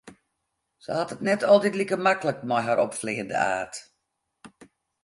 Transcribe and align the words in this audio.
Se 0.83 0.93
hat 0.99 1.13
it 1.15 1.21
net 1.27 1.45
altyd 1.51 1.75
like 1.79 1.97
maklik 2.05 2.39
mei 2.49 2.65
har 2.67 2.83
opfleanende 2.87 3.37
aard. 3.51 3.73